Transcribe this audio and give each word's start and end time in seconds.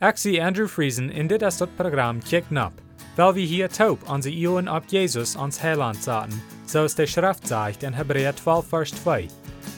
Zie 0.00 0.40
Andrew 0.40 0.66
Friesen 0.66 1.10
in 1.10 1.26
dit 1.26 1.42
is 1.42 1.56
dat 1.56 1.76
programma 1.76 2.20
Kick 2.24 2.50
Nap, 2.50 2.72
weil 3.16 3.34
wir 3.34 3.46
hier 3.46 3.68
taub 3.68 4.08
onze 4.08 4.30
Ioen 4.30 4.68
op 4.68 4.84
Jesus 4.86 5.36
ans 5.36 5.60
Heiland 5.60 6.02
zaten, 6.02 6.42
zoals 6.64 6.94
de 6.94 7.06
Schrift 7.06 7.46
zegt 7.46 7.82
in 7.82 7.92
Hebräer 7.92 8.34
12 8.34 8.66
vers 8.68 8.90
2. 8.90 9.28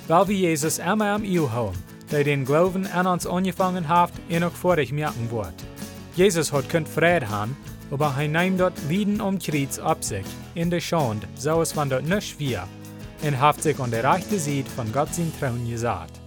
Weil 0.06 0.27
wir 0.27 0.37
Jesus 0.37 0.79
immer 0.79 1.12
am 1.14 1.24
Iu 1.24 1.48
houden, 1.48 1.82
der 2.11 2.24
den 2.24 2.45
Glauben 2.45 2.87
an 2.87 3.06
uns 3.06 3.27
angefangen 3.27 3.88
hat 3.88 4.12
en 4.29 4.45
ook 4.45 4.54
vorig 4.54 4.93
merken 4.93 5.29
wordt. 5.29 5.64
Jesus 6.15 6.53
hat 6.53 6.69
kunt 6.69 6.89
vrede 6.89 7.27
haben, 7.27 7.57
aber 7.91 8.15
hij 8.15 8.29
neemt 8.29 8.59
dort 8.59 8.79
Lieden 8.89 9.21
um 9.21 9.39
Kreuz 9.39 9.79
ab 9.79 10.04
sich, 10.04 10.27
in 10.54 10.71
der 10.71 10.81
Schande, 10.81 11.27
so 11.35 11.61
es 11.61 11.75
van 11.75 11.89
dort 11.89 12.07
nicht 12.07 12.39
wir, 12.39 12.69
und 13.23 13.41
haft 13.41 13.63
sich 13.63 13.81
an 13.81 13.91
der 13.91 14.04
rechte 14.04 14.39
Seite 14.39 14.71
von 14.71 14.93
Gott 14.93 15.15
sein 15.15 15.33
Trauen 15.41 15.69
gesagt. 15.69 16.22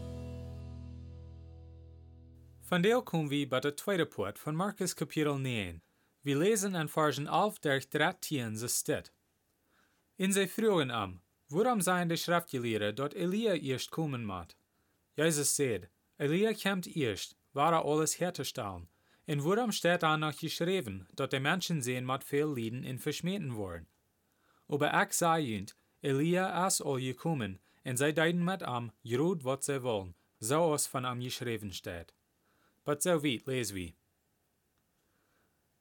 Van 2.68 2.82
deel 2.82 3.04
komen 3.04 3.30
we 3.30 3.48
bij 3.48 3.60
de 3.60 3.74
tweede 3.74 4.06
poort 4.06 4.40
van 4.40 4.56
Markus 4.56 4.94
kapitel 4.94 5.38
9. 5.38 5.82
We 6.22 6.38
lezen 6.38 6.76
en 6.76 6.90
versen 6.90 7.28
11 7.28 7.60
der 7.60 7.86
13 7.90 8.58
ze 8.58 8.68
stit. 8.68 9.14
In 10.16 10.34
ze 10.34 10.48
vroegen 10.48 10.90
am, 10.90 11.22
waarom 11.48 11.82
zijn 11.82 12.08
de 12.08 12.16
schriftgeleerden 12.16 12.96
dat 12.96 13.14
Elia 13.14 13.54
eerst 13.54 13.90
komen 13.90 14.26
moet? 14.26 14.58
Jezus 15.14 15.56
zei, 15.56 15.90
Elia 16.18 16.54
komt 16.54 16.96
eerst, 16.96 17.38
waar 17.52 17.74
er 17.74 17.82
alles 17.82 18.18
herzustellen. 18.18 18.90
En 19.26 19.42
waarom 19.42 19.72
staat 19.72 20.00
da 20.00 20.16
noch 20.16 20.40
geschreven, 20.40 21.08
dat 21.14 21.32
de 21.32 21.40
mensen 21.40 21.84
sehen 21.84 22.06
moet 22.06 22.24
veel 22.24 22.54
lieden 22.54 22.84
en 22.84 23.00
verschmeten 23.00 23.52
worden? 23.52 23.88
Aber 24.68 25.02
ik 25.02 25.12
zei 25.12 25.46
junt, 25.46 25.78
Elia 26.00 26.66
is 26.66 26.82
al 26.82 27.00
gekommen, 27.00 27.62
en 27.82 27.98
zij 27.98 28.14
deiden 28.14 28.44
met 28.44 28.64
am, 28.64 28.92
groot 29.04 29.42
wat 29.42 29.64
zij 29.64 29.82
wollen, 29.82 30.16
zoals 30.38 30.88
van 30.88 31.06
am 31.06 31.22
geschreven 31.22 31.74
staat. 31.74 32.14
But 32.86 33.02
so 33.02 33.24
weit 33.24 33.46
lesen 33.48 33.76
wir. 33.76 33.94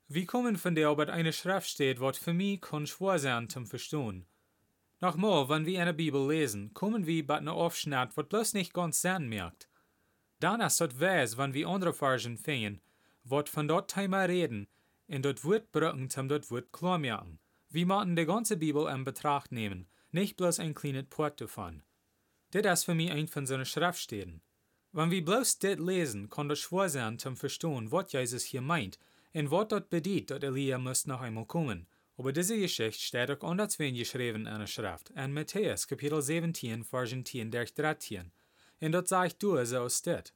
Wie 0.09 0.27
kommen 0.27 0.57
von 0.57 0.75
der 0.75 0.89
Arbeit 0.89 1.11
eine 1.11 1.33
Schrift 1.33 1.69
steht, 1.69 2.01
wat 2.01 2.17
für 2.17 2.33
mich 2.33 2.61
kann 2.61 2.87
schwer 2.87 3.19
sein 3.19 3.49
zum 3.49 3.67
Verstehen. 3.67 4.27
Nochmal, 5.01 5.49
wenn 5.49 5.67
wir 5.67 5.83
eine 5.83 5.95
Bibel 5.95 6.27
lesen, 6.29 6.73
kommen 6.73 7.07
wir 7.07 7.27
bei 7.27 7.37
einer 7.37 7.53
Aufschnitt, 7.53 8.17
wat 8.17 8.29
bloß 8.31 8.55
nicht 8.55 8.73
ganz 8.73 9.03
Sinn 9.03 9.29
merkt. 9.29 9.69
Dann 10.41 10.61
ist 10.61 10.81
das 10.81 10.99
weiß, 10.99 11.37
wenn 11.37 11.53
wir 11.53 11.69
andere 11.69 11.93
Versen 11.93 12.39
finden, 12.39 12.81
wat 13.23 13.49
von 13.49 13.69
dort 13.69 13.93
Thema 13.93 14.25
reden, 14.25 14.67
und 15.07 15.25
dort 15.25 15.45
wird 15.45 15.73
brücken 15.73 16.09
zum 16.09 16.29
dort 16.29 16.51
wird 16.51 16.73
klar 16.73 16.99
merken. 16.99 17.39
Wir 17.69 17.87
müssen 17.87 18.17
die 18.17 18.25
ganze 18.25 18.57
Bibel 18.57 18.89
in 18.89 19.05
Betracht 19.05 19.53
nehmen, 19.53 19.89
nicht 20.11 20.37
bloß 20.37 20.59
ein 20.59 20.75
kleines 20.75 21.07
Port 21.11 21.41
davon. 21.41 21.83
Das 22.51 22.81
ist 22.81 22.85
für 22.85 22.95
mich 22.95 23.11
ein 23.11 23.27
von 23.27 23.47
seinen 23.47 23.67
Schriftstellen. 23.67 24.43
Wenn 24.97 25.11
wir 25.11 25.25
bloß 25.25 25.59
dit 25.59 25.81
lesen, 25.81 26.31
kann 26.31 26.49
das 26.49 26.61
schwer 26.61 26.89
sein 26.89 27.19
zum 27.19 27.37
Verstehen, 27.37 27.91
was 27.91 28.13
Jesus 28.13 28.45
hier 28.45 28.61
meint 28.61 29.01
und 29.33 29.51
was 29.51 29.67
dort 29.67 29.91
bedeutet, 29.91 30.31
dass 30.31 30.43
Elia 30.45 30.79
muss 30.79 31.09
noch 31.09 31.21
einmal 31.21 31.47
kommen. 31.47 31.89
Aber 32.17 32.33
diese 32.33 32.57
Geschichte 32.57 33.01
steht 33.01 33.29
auch 33.29 33.43
anders 33.43 33.77
geschrieben 33.77 34.47
in 34.47 34.59
der 34.61 34.69
Schrift, 34.69 35.11
in 35.11 35.33
Matthäus 35.33 35.89
Kapitel 35.89 36.23
17, 36.23 36.85
Vers 36.85 37.13
10 37.25 37.51
durch 37.51 37.75
13. 37.75 38.31
Und 38.83 38.93
dort 38.93 39.09
sagt 39.09 39.43
du, 39.43 39.65
so 39.65 39.85
ist 39.87 40.07
das. 40.07 40.33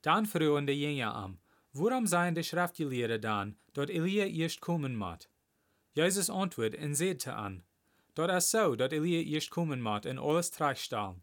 Dann 0.00 0.24
fragen 0.24 0.66
die 0.66 0.72
Jünger 0.72 1.14
an, 1.14 1.38
warum 1.74 2.06
seien 2.06 2.34
die 2.34 2.44
Schriftgelehrten 2.44 3.20
dann, 3.20 3.56
dass 3.74 3.90
Elia 3.90 4.24
erst 4.24 4.62
kommen 4.62 4.96
muss? 4.96 5.28
Jesus 5.92 6.30
antwortet 6.30 6.80
und 6.80 6.94
sagte 6.94 7.34
an, 7.34 7.62
dort 8.14 8.30
ist 8.30 8.52
so, 8.52 8.74
dass 8.74 8.90
Elia 8.90 9.20
erst 9.20 9.50
kommen 9.50 9.82
muss 9.82 10.06
und 10.06 10.18
alles 10.18 10.50
tragstellen. 10.50 11.20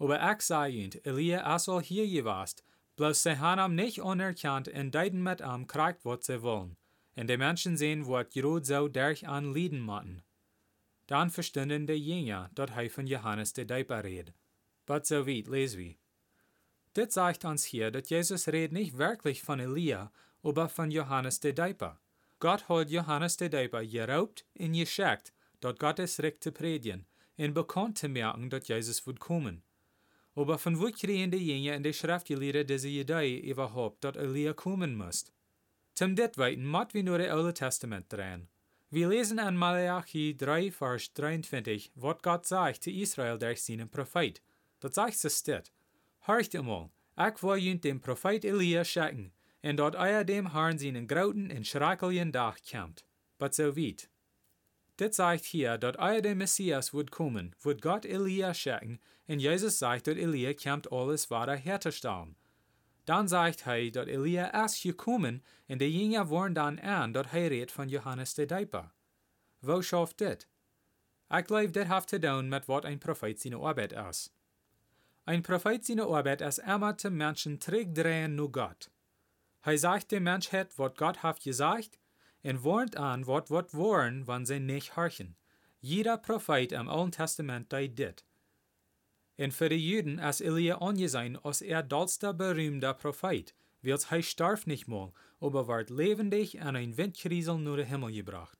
Aber 0.00 0.18
ich 0.32 1.06
Elia 1.06 1.54
ist 1.54 1.68
al 1.68 1.82
hier 1.82 2.08
gewast, 2.08 2.64
bloß 2.96 3.22
sie 3.22 3.38
haben 3.38 3.60
am 3.60 3.74
nicht 3.74 4.00
anerkannt 4.00 4.66
und 4.68 4.94
deiden 4.94 5.22
mit 5.22 5.42
am 5.42 5.66
kriegt, 5.66 6.06
was 6.06 6.24
sie 6.24 6.42
wollen. 6.42 6.78
Und 7.16 7.28
die 7.28 7.36
Menschen 7.36 7.76
sehen, 7.76 8.06
wat 8.06 8.34
Jerod 8.34 8.64
so 8.64 8.88
durch 8.88 9.28
an 9.28 9.52
Lieden 9.52 9.80
matten. 9.80 10.22
Dann 11.06 11.28
verstanden 11.28 11.86
die 11.86 11.94
Jünger, 11.94 12.48
dort 12.54 12.74
hij 12.74 12.88
von 12.88 13.06
Johannes 13.06 13.52
der 13.52 13.66
Däuper 13.66 14.02
red. 14.02 14.32
But 14.86 15.04
so 15.04 15.26
weit 15.26 15.48
lesen 15.48 15.80
wir. 15.80 15.94
Das 16.94 17.14
sagt 17.14 17.44
uns 17.44 17.64
hier, 17.64 17.90
dass 17.90 18.08
Jesus 18.08 18.48
redet 18.48 18.72
nicht 18.72 18.96
wirklich 18.96 19.42
von 19.42 19.60
Elia, 19.60 20.10
aber 20.42 20.70
von 20.70 20.90
Johannes 20.90 21.40
der 21.40 21.52
Däuper. 21.52 22.00
Gott 22.38 22.70
hat 22.70 22.88
Johannes 22.88 23.36
der 23.36 23.50
Däuper 23.50 23.84
geraubt 23.84 24.46
und 24.58 24.72
geschickt, 24.72 25.34
dort 25.60 25.78
Gottes 25.78 26.22
Recht 26.22 26.42
zu 26.42 26.52
predigen, 26.52 27.06
und 27.36 27.52
bekannt 27.52 27.98
zu 27.98 28.08
merken, 28.08 28.48
dass 28.48 28.68
Jesus 28.68 29.06
wird 29.06 29.20
kommen. 29.20 29.62
Aber 30.40 30.56
von 30.56 30.80
wo 30.80 30.86
die 30.86 31.36
Jünger 31.36 31.76
in 31.76 31.82
der 31.82 31.92
Schriftgelehrten 31.92 32.66
diese 32.66 32.88
Idee 32.88 33.40
überhaupt, 33.40 34.02
dass 34.02 34.16
Elia 34.16 34.54
kommen 34.54 34.96
muss? 34.96 35.30
Zum 35.94 36.16
dit 36.16 36.38
weiten 36.38 36.64
muss 36.64 36.94
wir 36.94 37.02
nur 37.02 37.18
das 37.18 37.28
Alte 37.28 37.52
Testament 37.52 38.10
drehen. 38.10 38.48
Wir 38.88 39.08
lesen 39.10 39.38
in 39.38 39.54
Malachi 39.54 40.34
3, 40.34 40.70
Vers 40.70 41.12
23, 41.12 41.92
was 41.94 42.22
Gott 42.22 42.46
sagt 42.46 42.84
zu 42.84 42.90
Israel 42.90 43.38
durch 43.38 43.62
seinen 43.62 43.90
Prophet. 43.90 44.40
Dort 44.80 44.94
sagt 44.94 45.22
es 45.22 45.42
dit. 45.42 45.70
Horcht 46.26 46.56
einmal, 46.56 46.88
ich 47.18 47.42
will 47.42 47.58
jünt 47.58 47.84
dem 47.84 48.00
Prophet 48.00 48.42
Elia 48.42 48.82
schicken, 48.82 49.32
und 49.62 49.76
dort 49.76 49.94
euer 49.94 50.24
dem 50.24 50.52
Herrn 50.52 50.78
seinen 50.78 51.06
grauten 51.06 51.50
und 51.50 51.66
schrecklichen 51.66 52.32
Dach 52.32 52.56
kommt. 52.70 53.04
But 53.38 53.54
so 53.54 53.76
weit. 53.76 54.08
Dit 55.00 55.14
sagt 55.14 55.46
hier, 55.46 55.78
dass 55.78 55.96
euer 55.96 56.20
der 56.20 56.34
Messias 56.34 56.92
wird 56.92 57.10
kommen, 57.10 57.56
wird 57.62 57.80
Gott 57.80 58.04
Elia 58.04 58.52
schicken, 58.52 59.00
und 59.28 59.38
Jesus 59.38 59.78
sagt, 59.78 60.06
dass 60.06 60.16
Elia 60.16 60.52
kommt 60.52 60.92
alles 60.92 61.30
weiter 61.30 61.56
herzustellen. 61.56 62.36
Dann 63.06 63.26
sagt 63.26 63.66
er, 63.66 63.90
dass 63.90 64.08
Elia 64.08 64.52
erst 64.52 64.82
gekommen, 64.82 65.42
und 65.68 65.80
die 65.80 65.86
Jünger 65.86 66.28
waren 66.30 66.54
dann 66.54 66.78
an, 66.80 67.14
dass 67.14 67.32
er 67.32 67.50
redet 67.50 67.70
von 67.70 67.88
Johannes 67.88 68.34
der 68.34 68.46
Däuper. 68.46 68.92
Wo 69.62 69.80
schafft 69.80 70.20
dit? 70.20 70.46
Ich 71.34 71.46
glaube, 71.46 71.72
das 71.72 71.88
hat 71.88 72.10
zu 72.10 72.20
tun 72.20 72.50
mit 72.50 72.68
was 72.68 72.84
ein 72.84 73.00
Prophet 73.00 73.40
seine 73.40 73.56
Arbeit 73.56 73.92
ist. 73.92 74.34
Ein 75.24 75.42
Prophet 75.42 75.82
seine 75.82 76.04
Arbeit 76.04 76.42
ist 76.42 76.58
immer 76.58 76.98
zum 76.98 77.14
Menschen 77.14 77.58
zurückdrehen 77.58 78.34
nur 78.36 78.52
Gott. 78.52 78.90
Er 79.62 79.78
sagt 79.78 80.12
dem 80.12 80.24
Mensch 80.24 80.52
het, 80.52 80.78
was 80.78 80.94
Gott 80.94 81.22
hat 81.22 81.40
gesagt, 81.40 81.99
und 82.42 82.64
warnt 82.64 82.96
an, 82.96 83.26
wat 83.26 83.50
wat 83.50 83.74
waren, 83.74 84.26
wann 84.26 84.46
sie 84.46 84.60
nicht 84.60 84.96
horchen. 84.96 85.36
Jeder 85.80 86.18
Prophet 86.18 86.72
im 86.72 86.88
Alten 86.88 87.12
Testament 87.12 87.72
deed 87.72 87.98
dit. 87.98 88.24
Und 89.38 89.54
für 89.54 89.70
die 89.70 89.76
Juden 89.76 90.18
ist 90.18 90.42
Elia 90.42 90.78
angesehen 90.78 91.38
als 91.42 91.62
er 91.62 91.82
dollster 91.82 92.34
berühmter 92.34 92.92
Prophet, 92.92 93.54
weil 93.82 93.98
er 94.10 94.22
starf 94.22 94.66
nicht 94.66 94.88
mal, 94.88 95.12
aber 95.40 95.66
ward 95.66 95.88
lebendig 95.88 96.60
an 96.60 96.76
ein 96.76 96.96
Windkriesel 96.96 97.58
nur 97.58 97.78
den 97.78 97.86
Himmel 97.86 98.12
gebracht. 98.12 98.58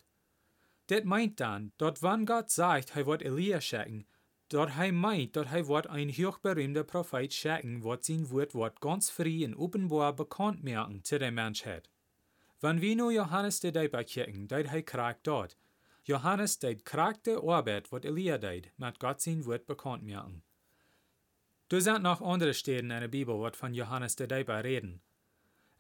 Dit 0.88 1.04
meint 1.04 1.38
dann, 1.38 1.72
dort 1.76 2.02
wann 2.02 2.24
Gott 2.24 2.50
sagt, 2.50 2.96
er 2.96 3.06
wird 3.06 3.22
Elia 3.22 3.60
schicken, 3.60 4.06
dort 4.48 4.76
er 4.78 4.92
meint, 4.92 5.36
dort 5.36 5.52
er 5.52 5.69
wird 5.69 5.86
ein 5.88 6.08
hochberühmter 6.08 6.84
Prophet 6.84 7.32
schicken, 7.32 7.84
wat 7.84 8.04
sein 8.04 8.30
Wort 8.30 8.54
wird 8.54 8.80
ganz 8.80 9.10
frei 9.10 9.44
und 9.44 9.54
offenbar 9.54 10.14
bekannt 10.14 10.64
merken 10.64 11.04
zu 11.04 11.19
der 11.19 11.30
Menschheit. 11.30 11.90
Nur 12.62 13.12
Johannes 13.12 13.60
de 13.60 13.71
Däuper 13.71 14.04
kicken, 14.04 14.47
deed 14.47 14.69
hij 14.69 14.82
kraakt 14.82 15.25
dort. 15.25 15.56
Johannes 16.03 16.59
deed 16.59 16.82
kraakte 16.82 17.41
Arbeit, 17.41 17.88
wat 17.88 18.04
Elia 18.04 18.38
deed, 18.38 18.71
mit 18.76 18.98
Gott 18.98 19.21
sein 19.22 19.44
Wort 19.44 19.66
bekannt 19.66 20.03
merken. 20.03 20.43
Du 21.69 21.81
sind 21.81 22.03
noch 22.03 22.20
andere 22.20 22.53
Stellen 22.53 22.91
in 22.91 23.00
der 23.00 23.09
Bibel, 23.09 23.38
wat 23.38 23.56
von 23.56 23.75
Johannes 23.75 24.16
de 24.16 24.26
Däuper 24.26 24.65
reden. 24.65 25.00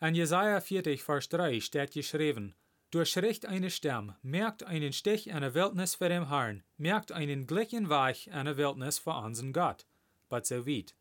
In 0.00 0.14
Jesaja 0.14 0.60
40, 0.60 1.02
Vers 1.02 1.28
3 1.28 1.60
steht 1.60 1.92
geschrieben, 1.92 2.54
Durchschricht 2.90 3.44
eine 3.44 3.70
Stimme, 3.70 4.16
merkt 4.22 4.62
einen 4.62 4.92
Stich 4.92 5.28
in 5.28 5.40
der 5.40 5.54
Wildnis 5.54 5.96
für 5.96 6.08
den 6.08 6.28
Herrn, 6.28 6.62
merkt 6.76 7.12
einen 7.12 7.46
gleichen 7.46 7.88
Weich 7.88 8.28
in 8.28 8.46
der 8.46 8.56
Wildnis 8.56 8.98
für 8.98 9.14
unseren 9.14 9.52
Gott. 9.52 9.86
But 10.28 10.46
so 10.46 10.66
weit. 10.66 10.94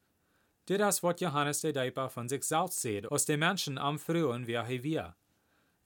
Das 0.66 0.98
ist, 0.98 1.04
was 1.04 1.20
Johannes 1.20 1.62
der 1.62 1.74
Däuper 1.74 2.10
von 2.10 2.28
sich 2.28 2.44
selbst 2.44 2.82
sieht, 2.82 3.12
aus 3.12 3.26
den 3.26 3.40
Menschen 3.40 3.78
am 3.78 3.98
Frühen, 3.98 4.46
wie 4.46 4.54
er 4.54 4.68
wir. 4.68 5.16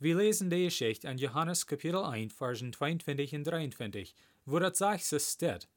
Wir 0.04 0.18
lesen 0.18 0.50
die 0.50 0.66
Geschichte 0.66 1.08
in 1.08 1.18
Johannes 1.18 1.66
Kapitel 1.66 2.04
1, 2.04 2.34
Versen 2.34 2.74
22 2.74 3.36
und 3.36 3.46
23, 3.46 4.14
wo 4.44 4.60
das 4.60 4.78
sagt 4.78 5.14
es 5.14 5.32
steht. 5.32 5.70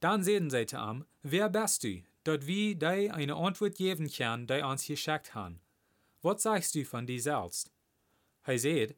Dann 0.00 0.24
sehen 0.24 0.50
sie 0.50 0.66
zu 0.66 0.76
ihm, 0.76 1.04
wer 1.22 1.48
bist 1.48 1.84
du, 1.84 2.02
dort 2.24 2.48
wir 2.48 2.74
dir 2.74 3.14
eine 3.14 3.36
Antwort 3.36 3.76
geben 3.76 4.10
können, 4.10 4.48
die 4.48 4.64
uns 4.64 4.84
geschickt 4.84 5.32
haben. 5.36 5.60
Was 6.22 6.42
sagst 6.42 6.74
du 6.74 6.84
von 6.84 7.06
dir 7.06 7.22
selbst? 7.22 7.70
Er 8.42 8.58
sagt, 8.58 8.96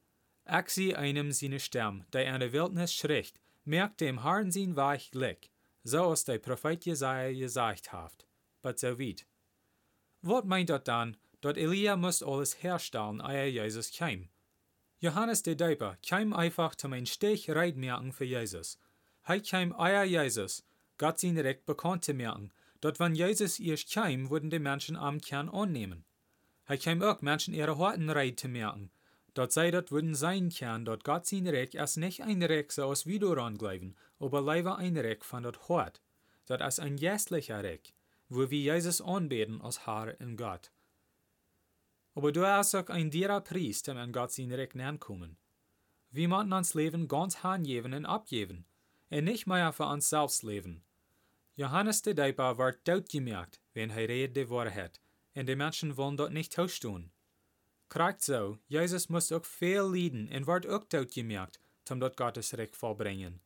ich 0.48 0.68
sehe 0.70 0.96
einem 0.96 1.30
seine 1.30 1.60
Stimme, 1.60 2.06
der 2.14 2.34
in 2.34 2.40
der 2.40 2.54
Wildnis 2.54 2.94
schricht, 2.94 3.38
merkt 3.66 4.00
dem 4.00 4.22
Herrn 4.22 4.50
sein 4.50 4.76
weich 4.76 5.10
Glück, 5.10 5.50
so 5.84 6.08
als 6.08 6.24
der 6.24 6.38
Prophet 6.38 6.86
Jesaja 6.86 7.38
gesagt 7.38 7.92
hat. 7.92 8.26
But 8.62 8.78
so 8.78 8.98
weit. 8.98 9.26
Was 10.22 10.44
meint 10.46 10.70
das 10.70 10.84
dann, 10.84 11.18
dort 11.42 11.58
Elia 11.58 11.96
muss 11.96 12.22
alles 12.22 12.62
herstellen, 12.62 13.20
ehe 13.20 13.48
Jesus 13.48 13.92
kam? 13.92 14.30
Johannes 15.02 15.42
der 15.42 15.54
Däuper 15.54 15.96
kam 16.06 16.34
einfach 16.34 16.74
zum 16.74 16.92
ein 16.92 17.06
Stich 17.06 17.48
merken 17.48 18.12
für 18.12 18.26
Jesus. 18.26 18.78
Er 19.24 19.40
kam 19.40 19.72
euer 19.72 20.04
Jesus, 20.04 20.62
Gott 20.98 21.18
sein 21.18 21.38
Recht 21.38 21.62
zu 22.02 22.12
merken, 22.12 22.52
dort 22.82 23.00
wenn 23.00 23.14
Jesus 23.14 23.58
erst 23.58 23.90
kam, 23.90 24.28
würden 24.28 24.50
die 24.50 24.58
Menschen 24.58 24.96
am 24.96 25.18
Kern 25.18 25.48
annehmen. 25.48 26.04
Hij 26.64 26.76
kwam 26.76 27.02
ook 27.02 27.22
Menschen 27.22 27.54
ihre 27.54 27.78
Horten 27.78 28.10
reid 28.10 28.36
te 28.36 28.48
merken, 28.48 28.90
dat 29.32 29.52
zij 29.52 29.70
dat 29.70 29.90
würden 29.90 30.14
sein 30.14 30.50
kann, 30.50 30.84
dat 30.84 31.02
Gott 31.02 31.26
sein 31.26 31.46
Recht 31.46 31.74
erst 31.74 31.96
nicht 31.96 32.20
ein 32.20 32.42
Recht 32.42 32.72
so 32.72 32.84
aus 32.84 33.04
du 33.04 33.34
bleiben, 33.56 33.96
aber 34.18 34.42
leider 34.42 34.76
ein 34.76 34.96
Recht 34.98 35.24
von 35.24 35.42
dat 35.42 35.68
Hort, 35.68 36.00
dat 36.44 36.60
als 36.60 36.78
ein 36.78 36.96
geistlicher 36.96 37.62
Recht, 37.62 37.94
wo 38.28 38.50
wir 38.50 38.74
Jesus 38.74 39.00
anbeten 39.00 39.62
als 39.62 39.86
Herr 39.86 40.14
und 40.20 40.36
Gott. 40.36 40.70
Aber 42.14 42.32
du 42.32 42.46
hast 42.46 42.74
auch 42.74 42.88
ein 42.88 43.10
derer 43.10 43.40
Priest, 43.40 43.86
dem 43.86 43.96
an 43.96 44.12
Gott 44.12 44.32
sein 44.32 44.52
Recht 44.52 44.74
kommen. 44.98 45.36
Wir 46.10 46.28
müssen 46.28 46.52
uns 46.52 46.74
Leben 46.74 47.06
ganz 47.06 47.42
hingeben 47.42 47.94
und 47.94 48.06
abgeben, 48.06 48.64
und 49.10 49.24
nicht 49.24 49.46
mehr 49.46 49.72
für 49.72 49.86
uns 49.86 50.08
selbst 50.08 50.42
leben. 50.42 50.82
Johannes 51.54 52.02
de 52.02 52.14
Dijper 52.14 52.56
wordt 52.58 52.88
doodgemerkt, 52.88 53.60
wenn 53.74 53.90
hij 53.90 54.06
redet 54.06 54.34
de 54.34 54.48
Wahrheit, 54.48 55.00
und 55.34 55.46
die 55.46 55.56
Menschen 55.56 55.96
wollen 55.96 56.16
dort 56.16 56.32
nicht 56.32 56.54
tauschen. 56.54 57.12
Krijgt 57.88 58.22
so, 58.22 58.58
Jesus 58.68 59.08
muss 59.08 59.30
auch 59.30 59.44
viel 59.44 59.82
leiden 59.82 60.28
und 60.32 60.46
wird 60.46 60.66
auch 60.66 60.84
doodgemerkt, 60.84 61.60
um 61.90 62.00
dort 62.00 62.16
Gottes 62.16 62.56
Recht 62.56 62.76
vollbringen. 62.76 63.40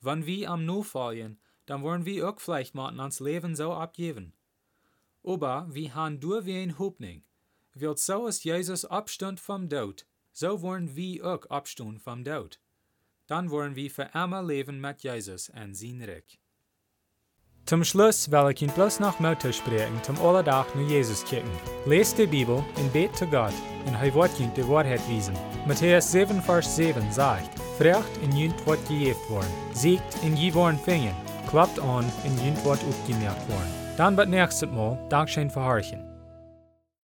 Wenn 0.00 0.26
wir 0.26 0.50
am 0.50 0.64
Nu 0.64 0.82
fallen, 0.82 1.38
dann 1.66 1.82
wollen 1.82 2.04
wir 2.04 2.28
auch 2.28 2.40
vielleicht 2.40 2.74
mal 2.74 2.98
uns 2.98 3.20
Leben 3.20 3.54
so 3.54 3.72
abgeben. 3.72 4.32
Aber 5.22 5.66
wir 5.70 5.94
haben 5.94 6.20
durch 6.20 6.46
wie 6.46 6.62
ein 6.62 6.78
Hoffnung. 6.78 7.22
Wird 7.80 8.00
so 8.00 8.26
ist 8.26 8.44
Jesus 8.44 8.84
Abstand 8.84 9.38
vom 9.38 9.68
Tod, 9.68 10.04
so 10.32 10.62
wollen 10.62 10.96
wir 10.96 11.24
auch 11.24 11.46
Abstand 11.48 12.02
vom 12.02 12.24
Tod. 12.24 12.58
Dann 13.28 13.50
wollen 13.50 13.76
wir 13.76 13.88
für 13.88 14.10
immer 14.14 14.42
leben 14.42 14.80
mit 14.80 15.02
Jesus 15.02 15.48
und 15.50 15.76
sein 15.76 16.02
Recht. 16.02 16.40
Zum 17.66 17.84
Schluss 17.84 18.32
will 18.32 18.50
ich 18.50 18.62
Ihnen 18.62 18.72
bloß 18.72 18.98
noch 18.98 19.20
Mutter 19.20 19.52
sprechen, 19.52 20.02
zum 20.02 20.18
Allerdach 20.20 20.66
nur 20.74 20.88
Jesus 20.88 21.24
kicken. 21.24 21.50
Lest 21.86 22.18
die 22.18 22.26
Bibel 22.26 22.64
und 22.76 22.92
bet 22.92 23.14
zu 23.14 23.26
Gott, 23.26 23.54
und 23.86 23.94
er 23.94 24.12
wird 24.12 24.40
Ihnen 24.40 24.54
die 24.54 24.66
Wahrheit 24.66 25.06
wiesen. 25.08 25.36
Matthäus 25.66 26.10
7, 26.10 26.42
Vers 26.42 26.74
7 26.74 27.12
sagt, 27.12 27.56
Frecht 27.76 28.16
in 28.24 28.34
Jünt 28.34 28.66
wird 28.66 28.84
gejeft 28.88 29.30
worden, 29.30 29.52
siegt 29.72 30.20
in 30.24 30.36
je 30.36 30.52
worden 30.52 30.80
fingen, 30.80 31.14
klappt 31.48 31.78
an 31.78 32.10
in 32.24 32.44
Jünt 32.44 32.64
wird 32.64 32.82
aufgemerkt 32.82 33.48
worden. 33.48 33.72
Dann 33.96 34.16
wird 34.16 34.30
nächstes 34.30 34.68
Mal 34.68 34.98
Dankeschön 35.10 35.50
für 35.50 35.62
Horchen. 35.62 36.07